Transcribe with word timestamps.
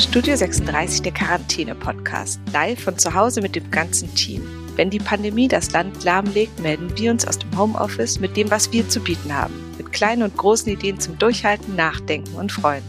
Studio 0.00 0.34
36, 0.34 1.02
der 1.02 1.12
Quarantäne-Podcast. 1.12 2.40
Live 2.54 2.82
von 2.82 2.98
zu 2.98 3.12
Hause 3.12 3.42
mit 3.42 3.54
dem 3.54 3.70
ganzen 3.70 4.12
Team. 4.14 4.42
Wenn 4.74 4.88
die 4.88 4.98
Pandemie 4.98 5.46
das 5.46 5.72
Land 5.72 6.04
lahmlegt, 6.04 6.58
melden 6.58 6.90
wir 6.96 7.10
uns 7.10 7.28
aus 7.28 7.38
dem 7.38 7.56
Homeoffice 7.56 8.18
mit 8.18 8.34
dem, 8.34 8.50
was 8.50 8.72
wir 8.72 8.88
zu 8.88 9.00
bieten 9.00 9.34
haben. 9.34 9.52
Mit 9.76 9.92
kleinen 9.92 10.22
und 10.22 10.34
großen 10.34 10.72
Ideen 10.72 10.98
zum 10.98 11.18
Durchhalten, 11.18 11.76
Nachdenken 11.76 12.34
und 12.36 12.50
Freuen. 12.50 12.82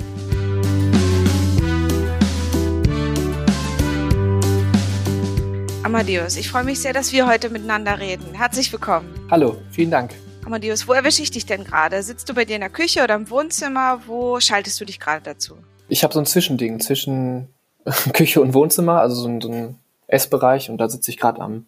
Amadeus, 5.83 6.37
ich 6.37 6.49
freue 6.49 6.63
mich 6.63 6.79
sehr, 6.79 6.93
dass 6.93 7.11
wir 7.11 7.27
heute 7.27 7.49
miteinander 7.49 7.99
reden. 7.99 8.33
Herzlich 8.33 8.71
willkommen. 8.71 9.13
Hallo, 9.29 9.57
vielen 9.71 9.91
Dank. 9.91 10.11
Amadeus, 10.45 10.87
wo 10.87 10.93
erwische 10.93 11.23
ich 11.23 11.31
dich 11.31 11.45
denn 11.45 11.65
gerade? 11.65 12.01
Sitzt 12.03 12.29
du 12.29 12.33
bei 12.33 12.45
dir 12.45 12.55
in 12.55 12.61
der 12.61 12.69
Küche 12.69 13.03
oder 13.03 13.15
im 13.15 13.29
Wohnzimmer? 13.29 14.01
Wo 14.07 14.39
schaltest 14.39 14.79
du 14.79 14.85
dich 14.85 14.97
gerade 14.97 15.21
dazu? 15.23 15.57
Ich 15.91 16.05
habe 16.05 16.13
so 16.13 16.21
ein 16.21 16.25
Zwischending 16.25 16.79
zwischen 16.79 17.49
Küche 18.13 18.39
und 18.39 18.53
Wohnzimmer, 18.53 19.01
also 19.01 19.13
so 19.15 19.27
ein, 19.27 19.41
so 19.41 19.51
ein 19.51 19.77
Essbereich 20.07 20.69
und 20.69 20.77
da 20.77 20.87
sitze 20.87 21.11
ich 21.11 21.17
gerade 21.17 21.41
am 21.41 21.67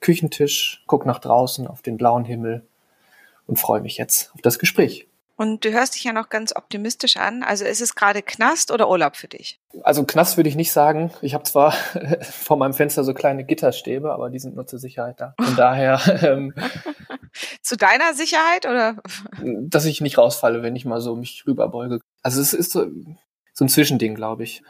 Küchentisch, 0.00 0.82
gucke 0.88 1.06
nach 1.06 1.20
draußen 1.20 1.68
auf 1.68 1.80
den 1.80 1.96
blauen 1.96 2.24
Himmel 2.24 2.66
und 3.46 3.60
freue 3.60 3.80
mich 3.80 3.98
jetzt 3.98 4.32
auf 4.34 4.42
das 4.42 4.58
Gespräch. 4.58 5.06
Und 5.36 5.64
du 5.64 5.70
hörst 5.70 5.94
dich 5.94 6.02
ja 6.02 6.12
noch 6.12 6.28
ganz 6.28 6.54
optimistisch 6.56 7.16
an. 7.16 7.44
Also 7.44 7.64
ist 7.64 7.80
es 7.80 7.94
gerade 7.94 8.20
Knast 8.22 8.72
oder 8.72 8.90
Urlaub 8.90 9.14
für 9.14 9.28
dich? 9.28 9.60
Also 9.84 10.02
Knast 10.02 10.36
würde 10.36 10.48
ich 10.48 10.56
nicht 10.56 10.72
sagen. 10.72 11.12
Ich 11.20 11.34
habe 11.34 11.44
zwar 11.44 11.70
vor 12.22 12.56
meinem 12.56 12.74
Fenster 12.74 13.04
so 13.04 13.14
kleine 13.14 13.44
Gitterstäbe, 13.44 14.12
aber 14.12 14.28
die 14.28 14.40
sind 14.40 14.56
nur 14.56 14.66
zur 14.66 14.80
Sicherheit 14.80 15.20
da. 15.20 15.34
Von 15.40 15.54
daher. 15.54 16.00
Ähm, 16.22 16.52
Zu 17.62 17.76
deiner 17.76 18.12
Sicherheit 18.14 18.66
oder? 18.66 18.96
Dass 19.40 19.84
ich 19.84 20.00
nicht 20.00 20.18
rausfalle, 20.18 20.62
wenn 20.62 20.76
ich 20.76 20.84
mal 20.84 21.00
so 21.00 21.16
mich 21.16 21.44
rüberbeuge. 21.46 22.00
Also 22.22 22.40
es 22.40 22.52
ist 22.52 22.72
so, 22.72 22.86
so 23.52 23.64
ein 23.64 23.68
Zwischending, 23.68 24.14
glaube 24.14 24.44
ich. 24.44 24.62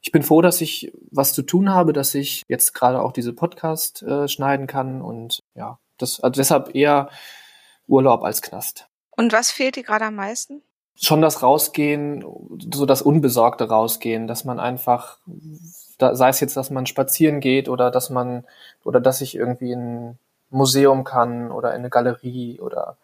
Ich 0.00 0.12
bin 0.12 0.22
froh, 0.22 0.42
dass 0.42 0.60
ich 0.60 0.92
was 1.10 1.32
zu 1.32 1.42
tun 1.42 1.70
habe, 1.70 1.92
dass 1.92 2.14
ich 2.14 2.42
jetzt 2.48 2.74
gerade 2.74 3.00
auch 3.00 3.12
diese 3.12 3.32
Podcast 3.32 4.02
äh, 4.02 4.28
schneiden 4.28 4.66
kann 4.66 5.02
und 5.02 5.42
ja, 5.54 5.78
das 5.98 6.20
also 6.20 6.40
deshalb 6.40 6.74
eher 6.74 7.08
Urlaub 7.86 8.22
als 8.22 8.42
Knast. 8.42 8.88
Und 9.10 9.32
was 9.32 9.50
fehlt 9.50 9.76
dir 9.76 9.82
gerade 9.82 10.06
am 10.06 10.16
meisten? 10.16 10.62
Schon 10.94 11.22
das 11.22 11.42
Rausgehen, 11.42 12.24
so 12.72 12.86
das 12.86 13.02
unbesorgte 13.02 13.68
Rausgehen, 13.68 14.26
dass 14.26 14.44
man 14.44 14.60
einfach, 14.60 15.18
da, 15.98 16.14
sei 16.14 16.28
es 16.28 16.40
jetzt, 16.40 16.56
dass 16.56 16.70
man 16.70 16.86
spazieren 16.86 17.40
geht 17.40 17.68
oder 17.68 17.90
dass 17.90 18.10
man, 18.10 18.44
oder 18.84 19.00
dass 19.00 19.20
ich 19.20 19.34
irgendwie 19.34 19.72
in 19.72 19.80
ein 19.80 20.18
Museum 20.50 21.04
kann 21.04 21.50
oder 21.50 21.70
in 21.70 21.80
eine 21.80 21.90
Galerie 21.90 22.60
oder 22.60 22.98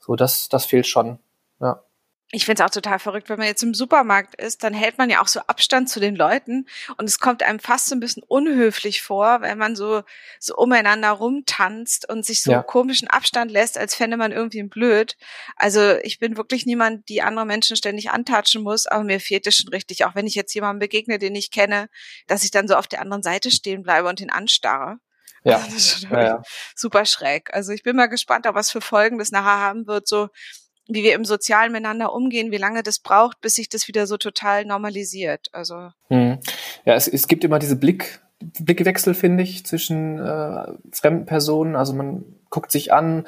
so, 0.00 0.16
das, 0.16 0.48
das 0.48 0.66
fehlt 0.66 0.86
schon. 0.86 1.18
Ja 1.60 1.80
ich 2.30 2.46
finde 2.46 2.62
es 2.62 2.66
auch 2.66 2.72
total 2.72 2.98
verrückt, 2.98 3.28
wenn 3.28 3.38
man 3.38 3.46
jetzt 3.46 3.62
im 3.62 3.74
Supermarkt 3.74 4.34
ist, 4.40 4.64
dann 4.64 4.74
hält 4.74 4.98
man 4.98 5.08
ja 5.08 5.22
auch 5.22 5.28
so 5.28 5.40
Abstand 5.40 5.88
zu 5.88 6.00
den 6.00 6.16
Leuten 6.16 6.66
und 6.96 7.04
es 7.04 7.20
kommt 7.20 7.42
einem 7.42 7.60
fast 7.60 7.86
so 7.86 7.94
ein 7.94 8.00
bisschen 8.00 8.22
unhöflich 8.24 9.02
vor, 9.02 9.42
wenn 9.42 9.58
man 9.58 9.76
so, 9.76 10.02
so 10.40 10.56
umeinander 10.56 11.10
rumtanzt 11.10 12.08
und 12.08 12.24
sich 12.24 12.42
so 12.42 12.52
ja. 12.52 12.62
komischen 12.62 13.08
Abstand 13.08 13.52
lässt, 13.52 13.78
als 13.78 13.94
fände 13.94 14.16
man 14.16 14.32
irgendwie 14.32 14.62
blöd. 14.64 15.16
Also 15.56 15.96
ich 16.02 16.18
bin 16.18 16.36
wirklich 16.36 16.66
niemand, 16.66 17.08
die 17.08 17.22
andere 17.22 17.46
Menschen 17.46 17.76
ständig 17.76 18.10
antatschen 18.10 18.62
muss, 18.62 18.86
aber 18.86 19.04
mir 19.04 19.20
fehlt 19.20 19.46
es 19.46 19.58
schon 19.58 19.68
richtig, 19.68 20.04
auch 20.04 20.14
wenn 20.14 20.26
ich 20.26 20.34
jetzt 20.34 20.54
jemandem 20.54 20.80
begegne, 20.80 21.18
den 21.18 21.36
ich 21.36 21.50
kenne, 21.50 21.88
dass 22.26 22.42
ich 22.42 22.50
dann 22.50 22.66
so 22.66 22.74
auf 22.74 22.88
der 22.88 23.00
anderen 23.00 23.22
Seite 23.22 23.50
stehen 23.50 23.82
bleibe 23.82 24.08
und 24.08 24.20
ihn 24.20 24.30
anstarre. 24.30 24.98
Ja. 25.44 25.58
Das 25.64 25.74
ist 25.74 26.00
schon 26.00 26.10
ja, 26.10 26.22
ja. 26.22 26.42
super 26.74 27.04
schräg. 27.04 27.52
Also 27.52 27.72
ich 27.72 27.82
bin 27.82 27.96
mal 27.96 28.06
gespannt, 28.06 28.46
ob 28.46 28.54
was 28.54 28.70
für 28.70 28.80
Folgen 28.80 29.18
das 29.18 29.30
nachher 29.30 29.60
haben 29.60 29.86
wird, 29.86 30.08
so 30.08 30.30
wie 30.86 31.02
wir 31.02 31.14
im 31.14 31.24
Sozialen 31.24 31.72
miteinander 31.72 32.12
umgehen, 32.12 32.50
wie 32.50 32.58
lange 32.58 32.82
das 32.82 32.98
braucht, 32.98 33.40
bis 33.40 33.54
sich 33.54 33.68
das 33.68 33.88
wieder 33.88 34.06
so 34.06 34.16
total 34.16 34.64
normalisiert. 34.64 35.48
Also 35.52 35.90
hm. 36.08 36.38
ja, 36.84 36.94
es, 36.94 37.08
es 37.08 37.26
gibt 37.28 37.44
immer 37.44 37.58
diese 37.58 37.76
Blick, 37.76 38.20
Blickwechsel, 38.40 39.14
finde 39.14 39.42
ich, 39.42 39.64
zwischen 39.64 40.18
äh, 40.18 40.66
fremden 40.92 41.26
Personen. 41.26 41.76
Also 41.76 41.94
man 41.94 42.24
guckt 42.50 42.70
sich 42.70 42.92
an, 42.92 43.26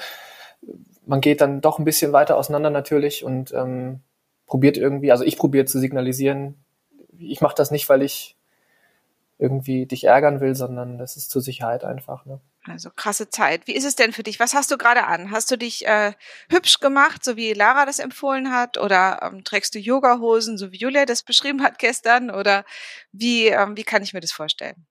man 1.06 1.20
geht 1.20 1.40
dann 1.40 1.60
doch 1.60 1.78
ein 1.78 1.84
bisschen 1.84 2.12
weiter 2.12 2.36
auseinander 2.36 2.70
natürlich 2.70 3.24
und 3.24 3.52
ähm, 3.52 4.00
probiert 4.46 4.76
irgendwie, 4.76 5.12
also 5.12 5.24
ich 5.24 5.38
probiere 5.38 5.64
zu 5.64 5.78
signalisieren, 5.78 6.56
ich 7.18 7.40
mache 7.40 7.54
das 7.56 7.70
nicht, 7.70 7.88
weil 7.88 8.02
ich 8.02 8.36
irgendwie 9.38 9.86
dich 9.86 10.04
ärgern 10.04 10.40
will, 10.40 10.54
sondern 10.54 10.98
das 10.98 11.16
ist 11.16 11.30
zur 11.30 11.42
Sicherheit 11.42 11.84
einfach. 11.84 12.24
Ne? 12.26 12.40
Also 12.68 12.90
krasse 12.94 13.28
Zeit. 13.28 13.66
Wie 13.66 13.74
ist 13.74 13.84
es 13.84 13.96
denn 13.96 14.12
für 14.12 14.22
dich? 14.22 14.40
Was 14.40 14.54
hast 14.54 14.70
du 14.70 14.78
gerade 14.78 15.04
an? 15.04 15.30
Hast 15.30 15.50
du 15.50 15.56
dich 15.56 15.86
äh, 15.86 16.12
hübsch 16.50 16.80
gemacht, 16.80 17.24
so 17.24 17.36
wie 17.36 17.52
Lara 17.52 17.86
das 17.86 17.98
empfohlen 17.98 18.52
hat? 18.52 18.78
Oder 18.78 19.20
ähm, 19.22 19.44
trägst 19.44 19.74
du 19.74 19.78
Yogahosen, 19.78 20.58
so 20.58 20.72
wie 20.72 20.78
Julia 20.78 21.06
das 21.06 21.22
beschrieben 21.24 21.62
hat 21.62 21.78
gestern? 21.78 22.30
Oder 22.30 22.64
wie, 23.12 23.46
ähm, 23.46 23.76
wie 23.76 23.84
kann 23.84 24.02
ich 24.02 24.14
mir 24.14 24.20
das 24.20 24.32
vorstellen? 24.32 24.86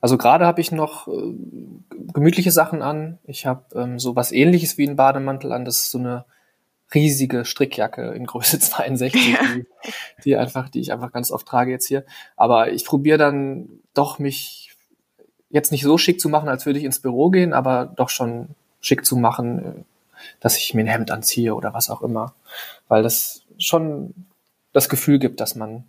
Also 0.00 0.18
gerade 0.18 0.44
habe 0.46 0.60
ich 0.60 0.72
noch 0.72 1.08
äh, 1.08 1.34
gemütliche 2.12 2.50
Sachen 2.50 2.82
an. 2.82 3.18
Ich 3.24 3.46
habe 3.46 3.64
ähm, 3.74 3.98
so 3.98 4.14
was 4.16 4.32
ähnliches 4.32 4.76
wie 4.76 4.86
ein 4.86 4.96
Bademantel 4.96 5.52
an. 5.52 5.64
Das 5.64 5.78
ist 5.78 5.90
so 5.90 5.98
eine 5.98 6.26
riesige 6.92 7.44
Strickjacke 7.44 8.12
in 8.12 8.26
Größe 8.26 8.58
62, 8.60 9.32
ja. 9.32 9.38
die, 9.54 9.66
die 10.24 10.36
einfach, 10.36 10.68
die 10.68 10.80
ich 10.80 10.92
einfach 10.92 11.12
ganz 11.12 11.30
oft 11.30 11.46
trage 11.46 11.70
jetzt 11.70 11.86
hier. 11.86 12.04
Aber 12.36 12.72
ich 12.72 12.84
probiere 12.84 13.18
dann 13.18 13.68
doch 13.94 14.18
mich 14.18 14.63
jetzt 15.54 15.70
nicht 15.70 15.84
so 15.84 15.96
schick 15.96 16.20
zu 16.20 16.28
machen, 16.28 16.48
als 16.48 16.66
würde 16.66 16.80
ich 16.80 16.84
ins 16.84 16.98
Büro 16.98 17.30
gehen, 17.30 17.52
aber 17.52 17.86
doch 17.86 18.08
schon 18.10 18.48
schick 18.80 19.06
zu 19.06 19.16
machen, 19.16 19.58
äh, 19.58 19.84
dass 20.40 20.58
ich 20.58 20.74
mir 20.74 20.82
ein 20.82 20.88
Hemd 20.88 21.10
anziehe 21.12 21.54
oder 21.54 21.72
was 21.72 21.90
auch 21.90 22.02
immer. 22.02 22.34
Weil 22.88 23.04
das 23.04 23.42
schon 23.58 24.12
das 24.72 24.88
Gefühl 24.88 25.20
gibt, 25.20 25.40
dass 25.40 25.54
man 25.54 25.84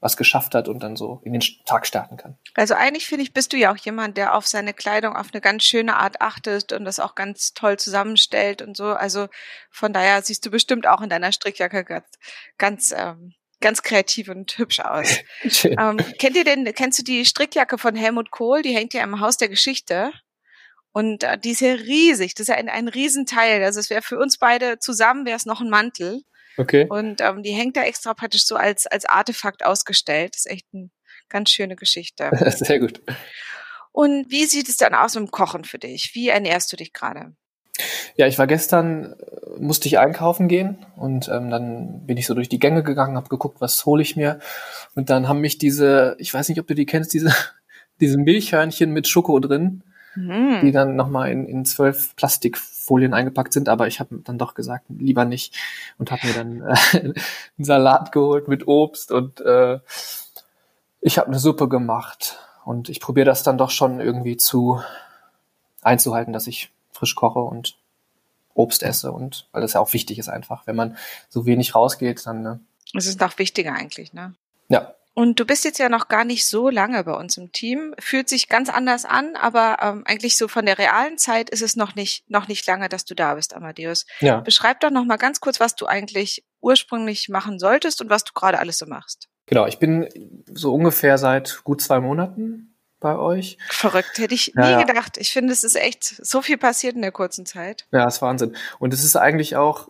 was 0.00 0.16
geschafft 0.16 0.54
hat 0.54 0.68
und 0.68 0.80
dann 0.84 0.94
so 0.94 1.20
in 1.24 1.32
den 1.32 1.42
Tag 1.66 1.84
starten 1.84 2.16
kann. 2.16 2.38
Also 2.54 2.74
eigentlich 2.74 3.08
finde 3.08 3.24
ich, 3.24 3.32
bist 3.32 3.52
du 3.52 3.56
ja 3.56 3.72
auch 3.72 3.76
jemand, 3.76 4.16
der 4.16 4.36
auf 4.36 4.46
seine 4.46 4.72
Kleidung 4.72 5.16
auf 5.16 5.30
eine 5.32 5.40
ganz 5.40 5.64
schöne 5.64 5.96
Art 5.96 6.20
achtet 6.20 6.72
und 6.72 6.84
das 6.84 7.00
auch 7.00 7.16
ganz 7.16 7.52
toll 7.54 7.76
zusammenstellt 7.76 8.62
und 8.62 8.76
so. 8.76 8.84
Also 8.84 9.26
von 9.70 9.92
daher 9.92 10.22
siehst 10.22 10.46
du 10.46 10.50
bestimmt 10.50 10.86
auch 10.86 11.00
in 11.00 11.10
deiner 11.10 11.32
Strickjacke 11.32 11.82
ganz, 11.82 12.06
ganz 12.56 12.94
ähm, 12.96 13.34
ganz 13.60 13.82
kreativ 13.82 14.28
und 14.28 14.56
hübsch 14.56 14.80
aus. 14.80 15.18
ähm, 15.64 15.98
kennt 16.18 16.36
ihr 16.36 16.44
denn, 16.44 16.64
kennst 16.74 16.98
du 16.98 17.02
die 17.02 17.24
Strickjacke 17.24 17.78
von 17.78 17.96
Helmut 17.96 18.30
Kohl? 18.30 18.62
Die 18.62 18.74
hängt 18.74 18.94
ja 18.94 19.02
im 19.02 19.20
Haus 19.20 19.36
der 19.36 19.48
Geschichte. 19.48 20.12
Und 20.92 21.22
äh, 21.22 21.38
die 21.38 21.50
ist 21.50 21.60
ja 21.60 21.72
riesig. 21.72 22.34
Das 22.34 22.44
ist 22.44 22.48
ja 22.48 22.56
ein, 22.56 22.68
ein 22.68 22.88
Riesenteil. 22.88 23.62
Also 23.62 23.80
es 23.80 23.90
wäre 23.90 24.02
für 24.02 24.18
uns 24.18 24.38
beide 24.38 24.78
zusammen 24.78 25.26
wäre 25.26 25.36
es 25.36 25.46
noch 25.46 25.60
ein 25.60 25.70
Mantel. 25.70 26.22
Okay. 26.56 26.86
Und 26.88 27.20
ähm, 27.20 27.42
die 27.42 27.52
hängt 27.52 27.76
da 27.76 27.82
extra 27.82 28.14
praktisch 28.14 28.44
so 28.44 28.56
als, 28.56 28.86
als 28.86 29.04
Artefakt 29.04 29.64
ausgestellt. 29.64 30.34
Das 30.34 30.46
ist 30.46 30.50
echt 30.50 30.66
eine 30.72 30.90
ganz 31.28 31.50
schöne 31.50 31.76
Geschichte. 31.76 32.30
Sehr 32.56 32.80
gut. 32.80 33.00
Und 33.92 34.30
wie 34.30 34.44
sieht 34.46 34.68
es 34.68 34.76
dann 34.76 34.94
aus 34.94 35.14
mit 35.14 35.26
dem 35.26 35.30
Kochen 35.30 35.64
für 35.64 35.78
dich? 35.78 36.14
Wie 36.14 36.28
ernährst 36.28 36.72
du 36.72 36.76
dich 36.76 36.92
gerade? 36.92 37.34
Ja, 38.16 38.26
ich 38.26 38.38
war 38.38 38.46
gestern, 38.46 39.12
äh, 39.14 39.60
musste 39.60 39.88
ich 39.88 39.98
einkaufen 39.98 40.48
gehen 40.48 40.78
und 40.96 41.28
ähm, 41.28 41.50
dann 41.50 42.06
bin 42.06 42.16
ich 42.16 42.26
so 42.26 42.34
durch 42.34 42.48
die 42.48 42.58
Gänge 42.58 42.82
gegangen, 42.82 43.16
habe 43.16 43.28
geguckt, 43.28 43.60
was 43.60 43.84
hole 43.86 44.02
ich 44.02 44.16
mir. 44.16 44.40
Und 44.94 45.10
dann 45.10 45.28
haben 45.28 45.40
mich 45.40 45.58
diese, 45.58 46.16
ich 46.18 46.32
weiß 46.32 46.48
nicht, 46.48 46.60
ob 46.60 46.66
du 46.66 46.74
die 46.74 46.86
kennst, 46.86 47.12
diese, 47.14 47.32
diese 48.00 48.18
Milchhörnchen 48.18 48.92
mit 48.92 49.08
Schoko 49.08 49.38
drin, 49.38 49.82
mhm. 50.14 50.60
die 50.62 50.72
dann 50.72 50.96
nochmal 50.96 51.30
in, 51.30 51.46
in 51.46 51.64
zwölf 51.64 52.14
Plastikfolien 52.16 53.14
eingepackt 53.14 53.52
sind, 53.52 53.68
aber 53.68 53.86
ich 53.86 54.00
habe 54.00 54.20
dann 54.24 54.38
doch 54.38 54.54
gesagt, 54.54 54.86
lieber 54.88 55.24
nicht. 55.24 55.56
Und 55.98 56.10
habe 56.10 56.26
mir 56.26 56.34
dann 56.34 56.62
äh, 56.62 56.74
einen 57.00 57.14
Salat 57.58 58.12
geholt 58.12 58.48
mit 58.48 58.66
Obst 58.66 59.12
und 59.12 59.40
äh, 59.40 59.78
ich 61.00 61.18
habe 61.18 61.28
eine 61.28 61.38
Suppe 61.38 61.68
gemacht. 61.68 62.38
Und 62.64 62.90
ich 62.90 63.00
probiere 63.00 63.24
das 63.24 63.42
dann 63.42 63.56
doch 63.56 63.70
schon 63.70 64.00
irgendwie 64.00 64.36
zu 64.36 64.82
einzuhalten, 65.82 66.32
dass 66.32 66.46
ich 66.46 66.70
frisch 66.98 67.14
koche 67.14 67.40
und 67.40 67.78
Obst 68.54 68.82
esse 68.82 69.12
und 69.12 69.48
weil 69.52 69.62
das 69.62 69.74
ja 69.74 69.80
auch 69.80 69.92
wichtig 69.92 70.18
ist 70.18 70.28
einfach. 70.28 70.66
Wenn 70.66 70.76
man 70.76 70.96
so 71.28 71.46
wenig 71.46 71.74
rausgeht, 71.74 72.26
dann. 72.26 72.42
Ne? 72.42 72.60
Es 72.94 73.06
ist 73.06 73.20
noch 73.20 73.38
wichtiger 73.38 73.72
eigentlich, 73.72 74.12
ne? 74.12 74.34
Ja. 74.68 74.94
Und 75.14 75.40
du 75.40 75.44
bist 75.44 75.64
jetzt 75.64 75.78
ja 75.78 75.88
noch 75.88 76.06
gar 76.06 76.24
nicht 76.24 76.46
so 76.46 76.68
lange 76.68 77.02
bei 77.02 77.12
uns 77.12 77.36
im 77.38 77.50
Team, 77.50 77.92
fühlt 77.98 78.28
sich 78.28 78.48
ganz 78.48 78.68
anders 78.68 79.04
an, 79.04 79.34
aber 79.34 79.78
ähm, 79.80 80.02
eigentlich 80.06 80.36
so 80.36 80.46
von 80.46 80.64
der 80.64 80.78
realen 80.78 81.18
Zeit 81.18 81.50
ist 81.50 81.62
es 81.62 81.74
noch 81.74 81.96
nicht 81.96 82.28
noch 82.30 82.46
nicht 82.46 82.64
lange, 82.66 82.88
dass 82.88 83.04
du 83.04 83.14
da 83.14 83.34
bist, 83.34 83.54
Amadeus. 83.54 84.06
Ja. 84.20 84.40
Beschreib 84.40 84.80
doch 84.80 84.90
noch 84.90 85.04
mal 85.04 85.16
ganz 85.16 85.40
kurz, 85.40 85.58
was 85.58 85.74
du 85.74 85.86
eigentlich 85.86 86.44
ursprünglich 86.60 87.28
machen 87.28 87.58
solltest 87.58 88.00
und 88.00 88.10
was 88.10 88.24
du 88.24 88.32
gerade 88.32 88.60
alles 88.60 88.78
so 88.78 88.86
machst. 88.86 89.28
Genau, 89.46 89.66
ich 89.66 89.78
bin 89.78 90.08
so 90.52 90.74
ungefähr 90.74 91.18
seit 91.18 91.62
gut 91.64 91.80
zwei 91.80 92.00
Monaten 92.00 92.67
bei 93.00 93.16
euch. 93.16 93.58
Verrückt, 93.68 94.18
hätte 94.18 94.34
ich 94.34 94.54
nie 94.54 94.62
ja, 94.62 94.82
gedacht. 94.82 95.16
Ich 95.18 95.32
finde, 95.32 95.52
es 95.52 95.64
ist 95.64 95.76
echt 95.76 96.04
so 96.04 96.42
viel 96.42 96.58
passiert 96.58 96.94
in 96.94 97.02
der 97.02 97.12
kurzen 97.12 97.46
Zeit. 97.46 97.86
Ja, 97.92 98.06
ist 98.06 98.22
Wahnsinn. 98.22 98.56
Und 98.78 98.92
es 98.92 99.04
ist 99.04 99.16
eigentlich 99.16 99.56
auch, 99.56 99.88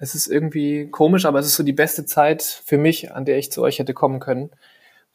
es 0.00 0.14
ist 0.14 0.26
irgendwie 0.26 0.88
komisch, 0.88 1.24
aber 1.24 1.38
es 1.38 1.46
ist 1.46 1.56
so 1.56 1.62
die 1.62 1.72
beste 1.72 2.06
Zeit 2.06 2.42
für 2.42 2.78
mich, 2.78 3.12
an 3.12 3.24
der 3.24 3.38
ich 3.38 3.52
zu 3.52 3.62
euch 3.62 3.78
hätte 3.78 3.94
kommen 3.94 4.20
können. 4.20 4.50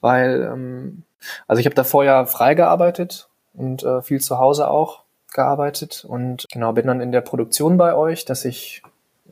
Weil, 0.01 0.49
ähm, 0.51 1.03
also 1.47 1.59
ich 1.59 1.65
habe 1.65 1.75
davor 1.75 2.05
ja 2.05 2.25
frei 2.25 2.55
gearbeitet 2.55 3.27
und 3.53 3.83
äh, 3.83 4.01
viel 4.01 4.21
zu 4.21 4.37
Hause 4.37 4.69
auch 4.69 5.03
gearbeitet 5.33 6.05
und 6.07 6.45
genau 6.51 6.73
bin 6.73 6.87
dann 6.87 7.01
in 7.01 7.11
der 7.11 7.21
Produktion 7.21 7.77
bei 7.77 7.93
euch, 7.93 8.25
dass 8.25 8.45
ich 8.45 8.81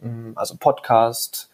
ähm, 0.04 0.34
also 0.36 0.56
Podcast, 0.58 1.50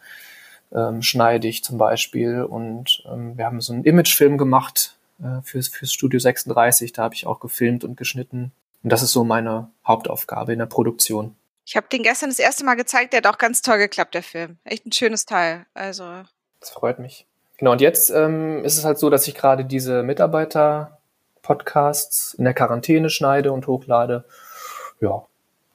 ähm, 0.72 1.02
schneide 1.02 1.48
ich 1.48 1.64
zum 1.64 1.78
Beispiel. 1.78 2.42
Und 2.42 3.02
ähm, 3.06 3.36
wir 3.36 3.46
haben 3.46 3.60
so 3.60 3.72
einen 3.72 3.84
Imagefilm 3.84 4.38
gemacht 4.38 4.96
äh, 5.22 5.40
fürs, 5.42 5.68
fürs 5.68 5.92
Studio 5.92 6.18
36. 6.18 6.92
Da 6.92 7.04
habe 7.04 7.14
ich 7.14 7.26
auch 7.26 7.38
gefilmt 7.40 7.84
und 7.84 7.96
geschnitten. 7.96 8.52
Und 8.82 8.92
das 8.92 9.02
ist 9.02 9.12
so 9.12 9.24
meine 9.24 9.70
Hauptaufgabe 9.86 10.52
in 10.52 10.58
der 10.58 10.66
Produktion. 10.66 11.34
Ich 11.66 11.76
habe 11.76 11.86
den 11.90 12.02
gestern 12.02 12.28
das 12.28 12.38
erste 12.38 12.62
Mal 12.64 12.74
gezeigt, 12.74 13.14
der 13.14 13.18
hat 13.18 13.26
auch 13.26 13.38
ganz 13.38 13.62
toll 13.62 13.78
geklappt, 13.78 14.14
der 14.14 14.22
Film. 14.22 14.58
Echt 14.64 14.84
ein 14.86 14.92
schönes 14.92 15.24
Teil. 15.24 15.64
Also. 15.72 16.04
Das 16.60 16.68
freut 16.70 16.98
mich. 16.98 17.26
Genau, 17.56 17.72
und 17.72 17.80
jetzt 17.80 18.10
ähm, 18.10 18.62
ist 18.64 18.76
es 18.76 18.84
halt 18.84 18.98
so, 18.98 19.08
dass 19.10 19.26
ich 19.28 19.34
gerade 19.34 19.64
diese 19.64 20.02
Mitarbeiter-Podcasts 20.02 22.34
in 22.34 22.44
der 22.44 22.52
Quarantäne 22.52 23.08
schneide 23.08 23.50
und 23.52 23.66
hochlade. 23.66 24.26
Ja, 25.00 25.24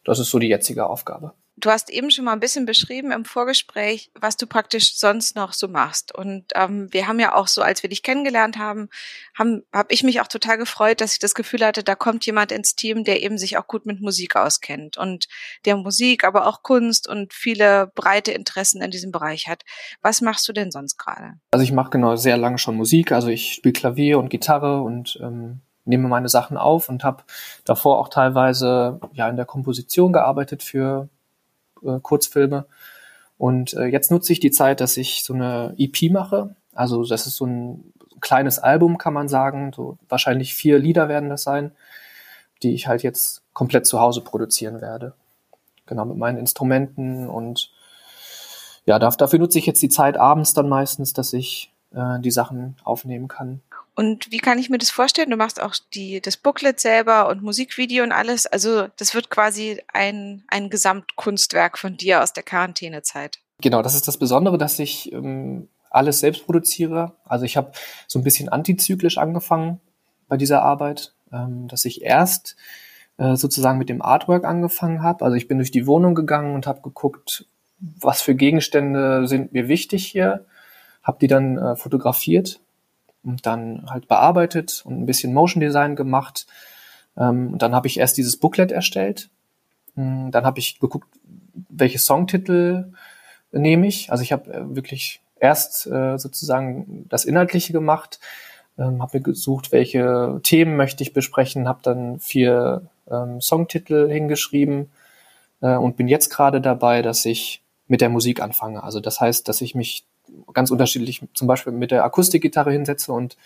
das 0.03 0.19
ist 0.19 0.29
so 0.29 0.37
die 0.39 0.49
jetzige 0.49 0.85
Aufgabe. 0.87 1.33
Du 1.59 1.69
hast 1.69 1.89
eben 1.89 2.09
schon 2.09 2.25
mal 2.25 2.33
ein 2.33 2.39
bisschen 2.39 2.65
beschrieben 2.65 3.11
im 3.11 3.25
Vorgespräch, 3.25 4.11
was 4.19 4.37
du 4.37 4.47
praktisch 4.47 4.95
sonst 4.95 5.35
noch 5.35 5.51
so 5.51 5.67
machst. 5.67 6.15
Und 6.15 6.45
ähm, 6.55 6.87
wir 6.91 7.07
haben 7.07 7.19
ja 7.19 7.35
auch 7.35 7.47
so, 7.47 7.61
als 7.61 7.83
wir 7.83 7.89
dich 7.89 8.01
kennengelernt 8.01 8.57
haben, 8.57 8.89
habe 9.37 9.63
ich 9.89 10.03
mich 10.03 10.21
auch 10.21 10.27
total 10.27 10.57
gefreut, 10.57 11.01
dass 11.01 11.13
ich 11.13 11.19
das 11.19 11.35
Gefühl 11.35 11.65
hatte, 11.65 11.83
da 11.83 11.95
kommt 11.95 12.25
jemand 12.25 12.51
ins 12.51 12.75
Team, 12.75 13.03
der 13.03 13.21
eben 13.23 13.37
sich 13.37 13.57
auch 13.57 13.67
gut 13.67 13.85
mit 13.85 13.99
Musik 13.99 14.35
auskennt 14.35 14.97
und 14.97 15.27
der 15.65 15.75
Musik, 15.75 16.23
aber 16.23 16.47
auch 16.47 16.63
Kunst 16.63 17.07
und 17.09 17.33
viele 17.33 17.91
breite 17.93 18.31
Interessen 18.31 18.81
in 18.81 18.91
diesem 18.91 19.11
Bereich 19.11 19.47
hat. 19.47 19.63
Was 20.01 20.21
machst 20.21 20.47
du 20.47 20.53
denn 20.53 20.71
sonst 20.71 20.97
gerade? 20.97 21.33
Also 21.51 21.63
ich 21.63 21.73
mache 21.73 21.89
genau 21.89 22.15
sehr 22.15 22.37
lange 22.37 22.57
schon 22.57 22.75
Musik. 22.75 23.11
Also 23.11 23.27
ich 23.27 23.53
spiele 23.53 23.73
Klavier 23.73 24.19
und 24.19 24.29
Gitarre 24.29 24.81
und 24.81 25.19
ähm, 25.21 25.61
nehme 25.85 26.07
meine 26.07 26.29
Sachen 26.29 26.55
auf 26.55 26.87
und 26.87 27.03
habe 27.03 27.23
davor 27.65 27.99
auch 27.99 28.09
teilweise 28.09 28.99
ja 29.13 29.27
in 29.27 29.35
der 29.35 29.45
Komposition 29.45 30.13
gearbeitet 30.13 30.63
für 30.63 31.09
äh, 31.83 31.99
Kurzfilme. 32.01 32.65
Und 33.37 33.73
äh, 33.73 33.85
jetzt 33.85 34.11
nutze 34.11 34.33
ich 34.33 34.39
die 34.39 34.51
Zeit, 34.51 34.81
dass 34.81 34.97
ich 34.97 35.23
so 35.23 35.33
eine 35.33 35.73
EP 35.77 36.11
mache. 36.11 36.55
Also 36.73 37.03
das 37.03 37.25
ist 37.25 37.35
so 37.35 37.45
ein 37.45 37.93
kleines 38.21 38.59
Album, 38.59 38.97
kann 38.97 39.13
man 39.13 39.29
sagen. 39.29 39.71
So 39.75 39.97
wahrscheinlich 40.09 40.53
vier 40.53 40.79
Lieder 40.79 41.07
werden 41.07 41.29
das 41.29 41.43
sein, 41.43 41.71
die 42.63 42.73
ich 42.73 42.87
halt 42.87 43.03
jetzt 43.03 43.41
komplett 43.53 43.85
zu 43.85 43.99
Hause 43.99 44.21
produzieren 44.21 44.81
werde. 44.81 45.13
Genau, 45.85 46.05
mit 46.05 46.17
meinen 46.17 46.37
Instrumenten 46.37 47.27
und 47.27 47.71
ja, 48.85 48.99
dafür 48.99 49.39
nutze 49.39 49.59
ich 49.59 49.65
jetzt 49.65 49.81
die 49.81 49.89
Zeit 49.89 50.17
abends 50.17 50.53
dann 50.53 50.67
meistens, 50.67 51.13
dass 51.13 51.33
ich 51.33 51.71
äh, 51.93 52.19
die 52.19 52.31
Sachen 52.31 52.75
aufnehmen 52.83 53.27
kann. 53.27 53.61
Und 53.99 54.31
wie 54.31 54.37
kann 54.37 54.57
ich 54.59 54.69
mir 54.69 54.77
das 54.77 54.91
vorstellen? 54.91 55.29
Du 55.29 55.35
machst 55.35 55.61
auch 55.61 55.75
die, 55.93 56.21
das 56.21 56.37
Booklet 56.37 56.79
selber 56.79 57.27
und 57.27 57.43
Musikvideo 57.43 58.01
und 58.01 58.13
alles. 58.13 58.47
Also 58.47 58.87
das 58.95 59.13
wird 59.13 59.29
quasi 59.29 59.81
ein, 59.91 60.45
ein 60.47 60.69
Gesamtkunstwerk 60.69 61.77
von 61.77 61.97
dir 61.97 62.23
aus 62.23 62.31
der 62.31 62.43
Quarantänezeit. 62.43 63.39
Genau, 63.59 63.81
das 63.81 63.95
ist 63.95 64.07
das 64.07 64.15
Besondere, 64.15 64.57
dass 64.57 64.79
ich 64.79 65.11
ähm, 65.11 65.67
alles 65.89 66.21
selbst 66.21 66.45
produziere. 66.45 67.11
Also 67.25 67.43
ich 67.43 67.57
habe 67.57 67.73
so 68.07 68.19
ein 68.19 68.23
bisschen 68.23 68.47
antizyklisch 68.47 69.17
angefangen 69.17 69.81
bei 70.29 70.37
dieser 70.37 70.61
Arbeit, 70.61 71.11
ähm, 71.33 71.67
dass 71.67 71.83
ich 71.83 72.01
erst 72.01 72.55
äh, 73.17 73.35
sozusagen 73.35 73.79
mit 73.79 73.89
dem 73.89 74.01
Artwork 74.01 74.45
angefangen 74.45 75.03
habe. 75.03 75.25
Also 75.25 75.35
ich 75.35 75.49
bin 75.49 75.57
durch 75.57 75.71
die 75.71 75.87
Wohnung 75.87 76.15
gegangen 76.15 76.55
und 76.55 76.67
habe 76.67 76.79
geguckt, 76.83 77.47
was 77.79 78.21
für 78.21 78.33
Gegenstände 78.33 79.27
sind 79.27 79.51
mir 79.51 79.67
wichtig 79.67 80.05
hier, 80.05 80.45
habe 81.03 81.17
die 81.19 81.27
dann 81.27 81.57
äh, 81.57 81.75
fotografiert 81.75 82.61
und 83.23 83.45
dann 83.45 83.85
halt 83.89 84.07
bearbeitet 84.07 84.83
und 84.85 85.01
ein 85.01 85.05
bisschen 85.05 85.33
Motion 85.33 85.61
Design 85.61 85.95
gemacht. 85.95 86.47
Ähm, 87.17 87.53
und 87.53 87.61
dann 87.61 87.75
habe 87.75 87.87
ich 87.87 87.99
erst 87.99 88.17
dieses 88.17 88.37
Booklet 88.37 88.71
erstellt. 88.71 89.29
Mm, 89.95 90.31
dann 90.31 90.45
habe 90.45 90.59
ich 90.59 90.79
geguckt, 90.79 91.07
welche 91.69 91.99
Songtitel 91.99 92.93
nehme 93.51 93.87
ich. 93.87 94.11
Also 94.11 94.23
ich 94.23 94.31
habe 94.31 94.53
äh, 94.53 94.75
wirklich 94.75 95.21
erst 95.39 95.87
äh, 95.87 96.17
sozusagen 96.17 97.05
das 97.09 97.25
Inhaltliche 97.25 97.73
gemacht, 97.73 98.19
ähm, 98.77 99.01
habe 99.01 99.17
mir 99.17 99.23
gesucht, 99.23 99.71
welche 99.71 100.39
Themen 100.43 100.75
möchte 100.75 101.03
ich 101.03 101.13
besprechen, 101.13 101.67
habe 101.67 101.79
dann 101.83 102.19
vier 102.19 102.83
ähm, 103.09 103.41
Songtitel 103.41 104.09
hingeschrieben 104.09 104.91
äh, 105.61 105.75
und 105.75 105.97
bin 105.97 106.07
jetzt 106.07 106.29
gerade 106.29 106.61
dabei, 106.61 107.01
dass 107.01 107.25
ich 107.25 107.61
mit 107.87 108.01
der 108.01 108.09
Musik 108.09 108.41
anfange. 108.41 108.83
Also 108.83 108.99
das 108.99 109.19
heißt, 109.19 109.47
dass 109.47 109.61
ich 109.61 109.75
mich 109.75 110.05
ganz 110.53 110.71
unterschiedlich 110.71 111.21
zum 111.33 111.47
Beispiel 111.47 111.73
mit 111.73 111.91
der 111.91 112.03
Akustikgitarre 112.03 112.71
hinsetze 112.71 113.11
und 113.13 113.37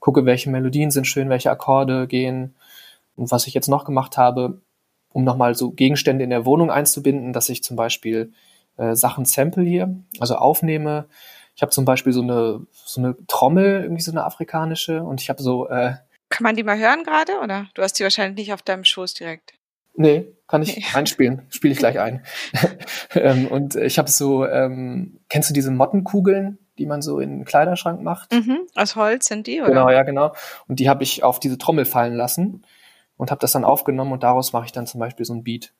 gucke, 0.00 0.24
welche 0.24 0.50
Melodien 0.50 0.90
sind 0.90 1.06
schön, 1.06 1.28
welche 1.28 1.50
Akkorde 1.50 2.06
gehen. 2.06 2.54
Und 3.16 3.30
was 3.30 3.46
ich 3.46 3.54
jetzt 3.54 3.68
noch 3.68 3.84
gemacht 3.84 4.16
habe, 4.16 4.60
um 5.12 5.24
nochmal 5.24 5.54
so 5.54 5.70
Gegenstände 5.70 6.24
in 6.24 6.30
der 6.30 6.44
Wohnung 6.44 6.70
einzubinden, 6.70 7.32
dass 7.32 7.48
ich 7.48 7.64
zum 7.64 7.76
Beispiel 7.76 8.32
äh, 8.76 8.94
Sachen 8.94 9.24
sample 9.24 9.64
hier, 9.64 9.96
also 10.20 10.36
aufnehme. 10.36 11.06
Ich 11.54 11.62
habe 11.62 11.72
zum 11.72 11.86
Beispiel 11.86 12.12
so 12.12 12.20
eine, 12.20 12.66
so 12.70 13.00
eine 13.00 13.16
Trommel, 13.26 13.82
irgendwie 13.82 14.02
so 14.02 14.10
eine 14.10 14.24
afrikanische, 14.24 15.02
und 15.02 15.22
ich 15.22 15.30
habe 15.30 15.42
so. 15.42 15.68
Äh, 15.68 15.94
Kann 16.28 16.42
man 16.42 16.54
die 16.54 16.62
mal 16.62 16.78
hören 16.78 17.02
gerade? 17.02 17.40
Oder 17.42 17.66
du 17.74 17.82
hast 17.82 17.94
die 17.94 18.02
wahrscheinlich 18.02 18.36
nicht 18.36 18.52
auf 18.52 18.62
deinem 18.62 18.84
Schoß 18.84 19.14
direkt? 19.14 19.54
Nee, 19.96 20.26
kann 20.46 20.62
ich 20.62 20.76
nee. 20.76 20.84
einspielen. 20.94 21.42
Spiele 21.48 21.72
ich 21.72 21.78
gleich 21.78 21.98
ein. 21.98 22.22
ähm, 23.14 23.48
und 23.48 23.76
ich 23.76 23.98
habe 23.98 24.10
so, 24.10 24.46
ähm, 24.46 25.18
kennst 25.28 25.50
du 25.50 25.54
diese 25.54 25.70
Mottenkugeln, 25.70 26.58
die 26.78 26.86
man 26.86 27.02
so 27.02 27.18
in 27.18 27.38
den 27.38 27.44
Kleiderschrank 27.44 28.02
macht? 28.02 28.32
Mhm, 28.32 28.60
aus 28.74 28.96
Holz 28.96 29.26
sind 29.26 29.46
die, 29.46 29.60
oder? 29.60 29.70
Genau, 29.70 29.90
ja, 29.90 30.02
genau. 30.02 30.32
Und 30.68 30.78
die 30.78 30.88
habe 30.88 31.02
ich 31.02 31.22
auf 31.24 31.40
diese 31.40 31.58
Trommel 31.58 31.84
fallen 31.84 32.14
lassen 32.14 32.64
und 33.16 33.30
habe 33.30 33.40
das 33.40 33.52
dann 33.52 33.64
aufgenommen 33.64 34.12
und 34.12 34.22
daraus 34.22 34.52
mache 34.52 34.66
ich 34.66 34.72
dann 34.72 34.86
zum 34.86 35.00
Beispiel 35.00 35.24
so 35.24 35.34
ein 35.34 35.42
Beat. 35.42 35.72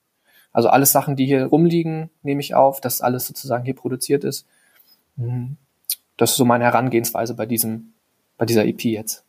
Also 0.53 0.69
alles 0.71 0.91
Sachen, 0.91 1.17
die 1.17 1.27
hier 1.27 1.45
rumliegen, 1.45 2.09
nehme 2.23 2.41
ich 2.41 2.55
auf, 2.55 2.81
dass 2.81 3.03
alles 3.03 3.27
sozusagen 3.27 3.65
hier 3.65 3.75
produziert 3.75 4.25
ist. 4.25 4.47
Mhm. 5.17 5.59
Das 6.17 6.31
ist 6.31 6.37
so 6.37 6.47
meine 6.47 6.65
Herangehensweise 6.65 7.35
bei 7.35 7.45
diesem, 7.45 7.93
bei 8.39 8.47
dieser 8.47 8.65
EP 8.65 8.85
jetzt. 8.85 9.26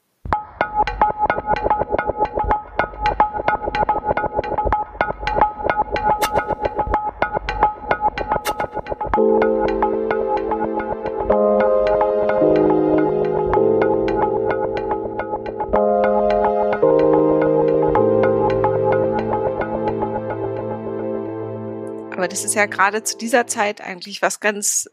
Das 22.37 22.45
ist 22.45 22.53
ja 22.53 22.67
gerade 22.67 23.03
zu 23.03 23.17
dieser 23.17 23.47
Zeit 23.47 23.81
eigentlich 23.81 24.21
was 24.21 24.39
ganz, 24.39 24.87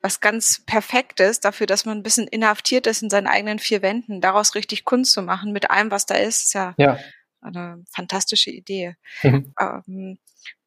was 0.00 0.20
ganz 0.20 0.62
Perfektes 0.64 1.40
dafür, 1.40 1.66
dass 1.66 1.84
man 1.84 1.98
ein 1.98 2.02
bisschen 2.02 2.26
inhaftiert 2.26 2.86
ist 2.86 3.02
in 3.02 3.10
seinen 3.10 3.26
eigenen 3.26 3.58
vier 3.58 3.82
Wänden. 3.82 4.22
Daraus 4.22 4.54
richtig 4.54 4.86
Kunst 4.86 5.12
zu 5.12 5.20
machen 5.20 5.52
mit 5.52 5.70
allem, 5.70 5.90
was 5.90 6.06
da 6.06 6.14
ist, 6.14 6.44
ist 6.44 6.54
ja, 6.54 6.74
ja. 6.78 6.98
eine 7.42 7.84
fantastische 7.90 8.50
Idee. 8.50 8.96
Mhm. 9.22 9.52
Ähm, 9.60 10.18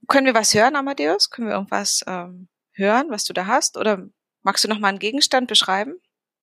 können 0.08 0.28
wir 0.28 0.36
was 0.36 0.54
hören, 0.54 0.76
Amadeus? 0.76 1.32
Können 1.32 1.48
wir 1.48 1.56
irgendwas 1.56 2.04
ähm, 2.06 2.48
hören, 2.74 3.08
was 3.10 3.24
du 3.24 3.34
da 3.34 3.48
hast? 3.48 3.76
Oder 3.76 4.06
magst 4.44 4.64
du 4.64 4.68
noch 4.68 4.80
mal 4.80 4.90
einen 4.90 5.00
Gegenstand 5.00 5.48
beschreiben? 5.48 5.96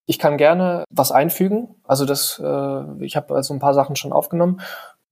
Ich 0.05 0.19
kann 0.19 0.37
gerne 0.37 0.83
was 0.89 1.13
einfügen. 1.13 1.75
Also 1.85 2.03
das, 2.03 2.41
äh, 2.43 3.05
ich 3.05 3.15
habe 3.15 3.33
also 3.35 3.53
ein 3.53 3.59
paar 3.59 3.73
Sachen 3.73 3.95
schon 3.95 4.11
aufgenommen 4.11 4.59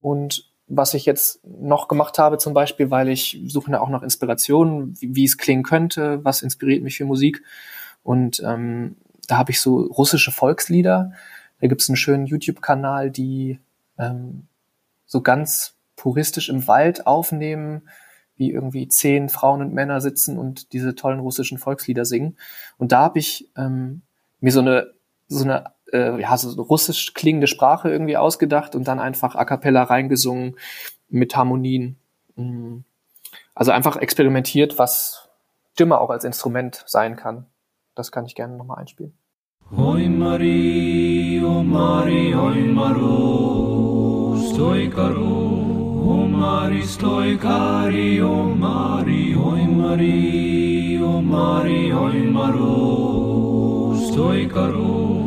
und 0.00 0.50
was 0.68 0.94
ich 0.94 1.06
jetzt 1.06 1.44
noch 1.44 1.88
gemacht 1.88 2.18
habe, 2.18 2.38
zum 2.38 2.52
Beispiel, 2.52 2.90
weil 2.90 3.08
ich 3.08 3.40
suche 3.46 3.70
ja 3.70 3.80
auch 3.80 3.88
nach 3.88 4.02
Inspirationen, 4.02 5.00
wie, 5.00 5.14
wie, 5.14 5.24
es 5.24 5.38
klingen 5.38 5.62
könnte, 5.62 6.24
was 6.24 6.42
inspiriert 6.42 6.82
mich 6.82 6.96
für 6.96 7.04
Musik. 7.04 7.42
Und 8.02 8.42
ähm, 8.44 8.96
da 9.28 9.38
habe 9.38 9.52
ich 9.52 9.60
so 9.60 9.78
russische 9.78 10.32
Volkslieder. 10.32 11.12
Da 11.60 11.66
gibt 11.68 11.82
es 11.82 11.88
einen 11.88 11.96
schönen 11.96 12.26
YouTube-Kanal, 12.26 13.10
die 13.10 13.60
ähm, 13.98 14.46
so 15.06 15.20
ganz 15.20 15.76
puristisch 15.94 16.48
im 16.48 16.66
Wald 16.66 17.06
aufnehmen, 17.06 17.82
wie 18.36 18.50
irgendwie 18.50 18.88
zehn 18.88 19.28
Frauen 19.28 19.62
und 19.62 19.72
Männer 19.72 20.00
sitzen 20.00 20.36
und 20.36 20.72
diese 20.72 20.94
tollen 20.94 21.20
russischen 21.20 21.58
Volkslieder 21.58 22.04
singen. 22.04 22.36
Und 22.76 22.92
da 22.92 23.00
habe 23.00 23.18
ich 23.18 23.50
ähm, 23.56 24.02
mir 24.40 24.52
so 24.52 24.60
eine 24.60 24.92
so 25.28 25.44
eine 25.44 25.75
äh, 25.92 26.20
ja, 26.20 26.36
so 26.36 26.60
russisch 26.62 27.14
klingende 27.14 27.46
Sprache 27.46 27.90
irgendwie 27.90 28.16
ausgedacht 28.16 28.74
und 28.74 28.88
dann 28.88 28.98
einfach 29.00 29.34
a 29.34 29.44
cappella 29.44 29.84
reingesungen 29.84 30.56
mit 31.08 31.36
Harmonien. 31.36 31.96
Mm. 32.36 32.78
Also 33.54 33.72
einfach 33.72 33.96
experimentiert, 33.96 34.78
was 34.78 35.26
Stimme 35.76 36.00
auch 36.00 36.08
als 36.08 36.24
Instrument 36.24 36.82
sein 36.86 37.16
kann. 37.16 37.44
Das 37.94 38.10
kann 38.10 38.24
ich 38.24 38.34
gerne 38.34 38.56
nochmal 38.56 38.78
einspielen. 38.78 39.12
Hoi 39.76 40.08
Mari, 40.08 41.42
o 41.44 41.62
Mari, 41.62 42.32
hoi 42.32 42.60
Maru, 42.72 44.36
stoi 44.48 44.88
caro, 44.88 45.22
o 46.06 46.26
Mari, 46.26 46.82
stoi 46.82 47.36
cari, 47.36 48.22
o 48.22 48.54
Mari, 48.54 49.34
hoi 49.34 49.66
Mari, 49.66 51.00
o 51.02 51.20
Mari, 51.20 51.90
hoi 51.90 52.22
Maru, 52.30 53.96
stoi 54.08 54.46
caro, 54.46 55.25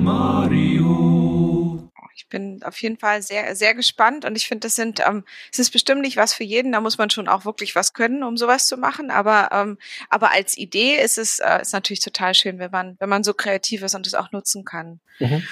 Mario. 0.00 1.90
Ich 2.14 2.28
bin 2.28 2.62
auf 2.62 2.80
jeden 2.80 2.98
Fall 2.98 3.22
sehr, 3.22 3.54
sehr 3.56 3.74
gespannt 3.74 4.24
und 4.24 4.36
ich 4.36 4.48
finde, 4.48 4.66
das 4.66 4.74
sind, 4.74 5.00
ähm, 5.00 5.24
es 5.52 5.58
ist 5.58 5.70
bestimmt 5.70 6.00
nicht 6.00 6.16
was 6.16 6.32
für 6.32 6.44
jeden, 6.44 6.72
da 6.72 6.80
muss 6.80 6.98
man 6.98 7.10
schon 7.10 7.28
auch 7.28 7.44
wirklich 7.44 7.74
was 7.74 7.92
können, 7.92 8.22
um 8.22 8.36
sowas 8.36 8.66
zu 8.66 8.76
machen, 8.76 9.10
aber, 9.10 9.50
ähm, 9.52 9.78
aber 10.08 10.32
als 10.32 10.56
Idee 10.56 10.96
ist 10.96 11.18
es, 11.18 11.40
äh, 11.40 11.60
ist 11.60 11.72
natürlich 11.72 12.00
total 12.00 12.34
schön, 12.34 12.58
wenn 12.58 12.70
man, 12.70 12.96
wenn 13.00 13.08
man 13.08 13.24
so 13.24 13.34
kreativ 13.34 13.82
ist 13.82 13.94
und 13.94 14.06
es 14.06 14.14
auch 14.14 14.32
nutzen 14.32 14.64
kann. 14.64 15.00
Mhm. 15.18 15.42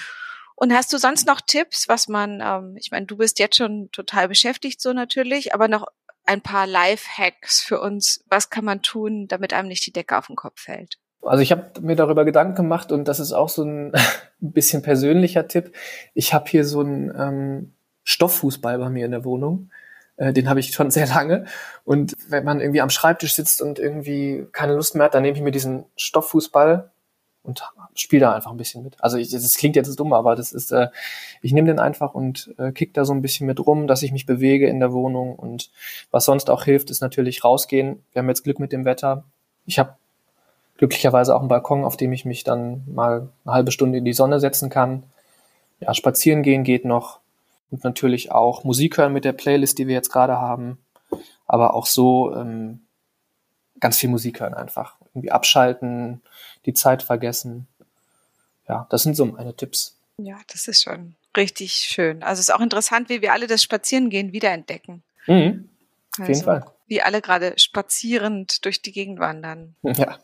Und 0.54 0.74
hast 0.74 0.92
du 0.92 0.98
sonst 0.98 1.26
noch 1.26 1.40
Tipps, 1.40 1.88
was 1.88 2.08
man, 2.08 2.40
ähm, 2.42 2.76
ich 2.78 2.90
meine, 2.90 3.06
du 3.06 3.16
bist 3.16 3.38
jetzt 3.38 3.56
schon 3.56 3.90
total 3.92 4.28
beschäftigt 4.28 4.80
so 4.80 4.92
natürlich, 4.92 5.54
aber 5.54 5.68
noch 5.68 5.86
ein 6.26 6.40
paar 6.40 6.66
Life-Hacks 6.66 7.62
für 7.62 7.80
uns. 7.80 8.22
Was 8.28 8.50
kann 8.50 8.64
man 8.64 8.82
tun, 8.82 9.26
damit 9.28 9.52
einem 9.52 9.68
nicht 9.68 9.86
die 9.86 9.92
Decke 9.92 10.16
auf 10.16 10.28
den 10.28 10.36
Kopf 10.36 10.60
fällt? 10.60 10.98
Also 11.22 11.42
ich 11.42 11.52
habe 11.52 11.80
mir 11.80 11.96
darüber 11.96 12.24
Gedanken 12.24 12.56
gemacht 12.56 12.92
und 12.92 13.06
das 13.06 13.20
ist 13.20 13.32
auch 13.32 13.48
so 13.48 13.62
ein 13.64 13.92
bisschen 14.40 14.82
persönlicher 14.82 15.48
Tipp. 15.48 15.72
Ich 16.14 16.32
habe 16.34 16.48
hier 16.48 16.64
so 16.64 16.80
einen 16.80 17.12
ähm, 17.16 17.72
Stofffußball 18.04 18.78
bei 18.78 18.88
mir 18.88 19.04
in 19.04 19.10
der 19.12 19.24
Wohnung. 19.24 19.70
Äh, 20.16 20.32
den 20.32 20.48
habe 20.48 20.60
ich 20.60 20.72
schon 20.72 20.90
sehr 20.90 21.06
lange. 21.06 21.46
Und 21.84 22.16
wenn 22.28 22.44
man 22.44 22.60
irgendwie 22.60 22.80
am 22.80 22.90
Schreibtisch 22.90 23.34
sitzt 23.34 23.62
und 23.62 23.78
irgendwie 23.78 24.46
keine 24.52 24.74
Lust 24.74 24.94
mehr 24.94 25.06
hat, 25.06 25.14
dann 25.14 25.22
nehme 25.22 25.36
ich 25.36 25.42
mir 25.42 25.50
diesen 25.50 25.84
Stofffußball 25.96 26.90
und 27.42 27.62
spiele 27.94 28.20
da 28.20 28.34
einfach 28.34 28.50
ein 28.50 28.56
bisschen 28.56 28.82
mit. 28.82 29.02
Also 29.02 29.16
ich, 29.16 29.30
das 29.30 29.54
klingt 29.56 29.76
jetzt 29.76 29.98
dumm, 29.98 30.12
aber 30.12 30.36
das 30.36 30.52
ist, 30.52 30.72
äh, 30.72 30.88
ich 31.40 31.52
nehme 31.52 31.68
den 31.68 31.78
einfach 31.78 32.14
und 32.14 32.54
äh, 32.58 32.72
kick 32.72 32.92
da 32.94 33.04
so 33.04 33.14
ein 33.14 33.22
bisschen 33.22 33.46
mit 33.46 33.64
rum, 33.66 33.86
dass 33.86 34.02
ich 34.02 34.12
mich 34.12 34.26
bewege 34.26 34.68
in 34.68 34.78
der 34.78 34.92
Wohnung 34.92 35.36
und 35.36 35.70
was 36.10 36.26
sonst 36.26 36.50
auch 36.50 36.64
hilft, 36.64 36.90
ist 36.90 37.00
natürlich 37.00 37.42
rausgehen. 37.42 38.04
Wir 38.12 38.20
haben 38.20 38.28
jetzt 38.28 38.44
Glück 38.44 38.58
mit 38.58 38.72
dem 38.72 38.84
Wetter. 38.84 39.24
Ich 39.64 39.78
habe 39.78 39.96
glücklicherweise 40.80 41.36
auch 41.36 41.40
einen 41.40 41.50
Balkon, 41.50 41.84
auf 41.84 41.98
dem 41.98 42.10
ich 42.10 42.24
mich 42.24 42.42
dann 42.42 42.82
mal 42.86 43.28
eine 43.44 43.54
halbe 43.54 43.70
Stunde 43.70 43.98
in 43.98 44.06
die 44.06 44.14
Sonne 44.14 44.40
setzen 44.40 44.70
kann. 44.70 45.02
Ja, 45.78 45.92
spazieren 45.92 46.42
gehen 46.42 46.64
geht 46.64 46.86
noch 46.86 47.20
und 47.70 47.84
natürlich 47.84 48.32
auch 48.32 48.64
Musik 48.64 48.96
hören 48.96 49.12
mit 49.12 49.26
der 49.26 49.34
Playlist, 49.34 49.76
die 49.76 49.88
wir 49.88 49.94
jetzt 49.94 50.10
gerade 50.10 50.38
haben, 50.38 50.78
aber 51.46 51.74
auch 51.74 51.84
so 51.84 52.34
ähm, 52.34 52.80
ganz 53.78 53.98
viel 53.98 54.08
Musik 54.08 54.40
hören 54.40 54.54
einfach. 54.54 54.94
Irgendwie 55.12 55.30
abschalten, 55.30 56.22
die 56.64 56.72
Zeit 56.72 57.02
vergessen. 57.02 57.66
Ja, 58.66 58.86
das 58.88 59.02
sind 59.02 59.16
so 59.16 59.26
meine 59.26 59.54
Tipps. 59.54 59.98
Ja, 60.16 60.38
das 60.50 60.66
ist 60.66 60.84
schon 60.84 61.14
richtig 61.36 61.74
schön. 61.74 62.22
Also 62.22 62.40
es 62.40 62.48
ist 62.48 62.54
auch 62.54 62.60
interessant, 62.60 63.10
wie 63.10 63.20
wir 63.20 63.34
alle 63.34 63.46
das 63.46 63.62
Spazierengehen 63.62 64.32
wiederentdecken. 64.32 65.02
Mhm. 65.26 65.68
Auf 66.14 66.20
also, 66.20 66.32
jeden 66.32 66.44
Fall. 66.44 66.64
Wie 66.86 67.02
alle 67.02 67.20
gerade 67.20 67.52
spazierend 67.58 68.64
durch 68.64 68.80
die 68.80 68.92
Gegend 68.92 69.20
wandern. 69.20 69.74
Ja. 69.82 70.18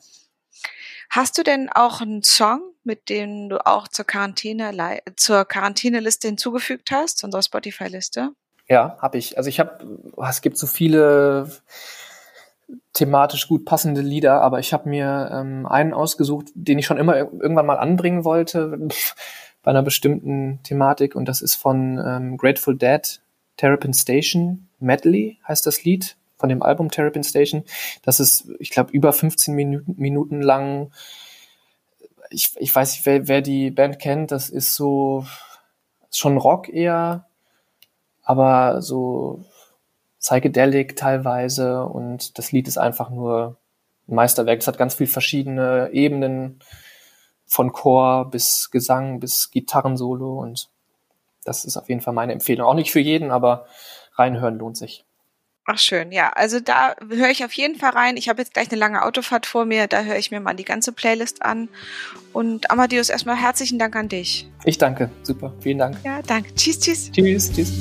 Hast 1.10 1.38
du 1.38 1.42
denn 1.42 1.68
auch 1.70 2.00
einen 2.00 2.22
Song, 2.22 2.60
mit 2.84 3.08
dem 3.08 3.48
du 3.48 3.64
auch 3.64 3.88
zur 3.88 4.04
Quarantäne 4.04 5.00
zur 5.16 5.44
Quarantäneliste 5.44 6.28
hinzugefügt 6.28 6.90
hast, 6.90 7.25
unserer 7.25 7.42
Spotify-Liste? 7.42 8.30
Ja, 8.68 8.96
habe 9.00 9.18
ich. 9.18 9.38
Also 9.38 9.48
ich 9.48 9.60
habe, 9.60 9.98
es 10.28 10.40
gibt 10.40 10.58
so 10.58 10.66
viele 10.66 11.50
thematisch 12.92 13.48
gut 13.48 13.64
passende 13.64 14.00
Lieder, 14.00 14.40
aber 14.40 14.58
ich 14.58 14.72
habe 14.72 14.88
mir 14.88 15.30
ähm, 15.32 15.66
einen 15.66 15.94
ausgesucht, 15.94 16.46
den 16.54 16.78
ich 16.78 16.86
schon 16.86 16.98
immer 16.98 17.16
irgendwann 17.16 17.66
mal 17.66 17.78
anbringen 17.78 18.25
wollte 18.25 18.88
bei 19.62 19.70
einer 19.70 19.82
bestimmten 19.82 20.60
Thematik 20.62 21.14
und 21.14 21.26
das 21.26 21.42
ist 21.42 21.54
von 21.54 21.98
ähm, 22.04 22.36
Grateful 22.36 22.76
Dead, 22.76 23.20
Terrapin 23.56 23.94
Station 23.94 24.68
Medley 24.78 25.38
heißt 25.46 25.66
das 25.66 25.84
Lied 25.84 26.16
von 26.37 26.49
dem 26.49 26.62
Album 26.62 26.90
Terrapin 26.90 27.25
Station. 27.25 27.64
Das 28.02 28.21
ist, 28.21 28.49
ich 28.59 28.71
glaube, 28.71 28.93
über 28.93 29.12
15 29.12 29.55
Minuten, 29.55 29.95
Minuten 29.97 30.43
lang. 30.43 30.93
Ich, 32.31 32.55
ich 32.59 32.75
weiß 32.75 32.93
nicht, 32.93 33.07
wer, 33.07 33.28
wer 33.28 33.43
die 33.43 33.71
Band 33.71 33.99
kennt, 33.99 34.33
das 34.33 34.50
ist 34.50 34.75
so 34.75 35.26
schon 36.11 36.38
Rock 36.38 36.69
eher, 36.69 37.26
aber 38.23 38.83
so 38.83 39.45
psychedelic 40.21 40.97
teilweise 40.97 41.85
und 41.85 42.38
das 42.38 42.52
Lied 42.52 42.69
ist 42.69 42.78
einfach 42.78 43.11
nur 43.11 43.59
ein 44.09 44.14
Meisterwerk. 44.16 44.61
Es 44.61 44.66
hat 44.66 44.78
ganz 44.78 44.95
viel 44.95 45.07
verschiedene 45.07 45.90
Ebenen 45.93 46.61
von 47.47 47.73
Chor 47.73 48.31
bis 48.31 48.71
Gesang 48.71 49.21
bis 49.21 49.50
Gitarrensolo 49.50 50.40
und 50.40 50.69
das 51.45 51.64
ist 51.64 51.76
auf 51.76 51.88
jeden 51.88 52.00
Fall 52.00 52.14
meine 52.14 52.33
Empfehlung. 52.33 52.66
Auch 52.66 52.75
nicht 52.75 52.90
für 52.90 53.00
jeden, 53.00 53.31
aber 53.31 53.66
reinhören 54.14 54.59
lohnt 54.59 54.76
sich. 54.76 55.05
Ach 55.68 55.78
schön, 55.78 56.12
ja. 56.12 56.30
Also 56.30 56.61
da 56.61 56.94
höre 57.08 57.30
ich 57.30 57.44
auf 57.44 57.52
jeden 57.52 57.76
Fall 57.76 57.90
rein. 57.90 58.16
Ich 58.16 58.28
habe 58.28 58.40
jetzt 58.40 58.54
gleich 58.54 58.70
eine 58.70 58.78
lange 58.78 59.02
Autofahrt 59.02 59.46
vor 59.46 59.64
mir, 59.64 59.88
da 59.88 60.02
höre 60.02 60.16
ich 60.16 60.30
mir 60.30 60.38
mal 60.38 60.54
die 60.54 60.64
ganze 60.64 60.92
Playlist 60.92 61.42
an. 61.42 61.68
Und 62.32 62.70
Amadeus, 62.70 63.08
erstmal 63.08 63.37
herzlichen 63.37 63.78
Dank 63.78 63.96
an 63.96 64.08
dich. 64.08 64.49
Ich 64.64 64.78
danke, 64.78 65.11
super, 65.25 65.52
vielen 65.61 65.78
Dank. 65.78 65.96
Ja, 66.04 66.23
danke. 66.23 66.54
Tschüss, 66.54 66.78
tschüss. 66.78 67.11
Tschüss, 67.11 67.52
tschüss. 67.52 67.73